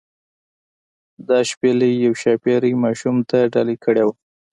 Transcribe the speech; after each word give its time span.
دا 1.27 1.39
شپیلۍ 1.49 1.91
یوې 2.03 2.19
ښاپیرۍ 2.21 2.73
ماشوم 2.83 3.17
ته 3.29 3.37
ډالۍ 3.53 3.77
کړې 3.83 4.03
وه. 4.05 4.13